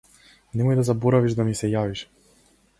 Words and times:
Немој 0.61 0.77
да 0.79 0.85
заборавиш 0.87 1.37
да 1.41 1.47
ми 1.51 1.55
се 1.63 1.71
јавиш. 1.77 2.05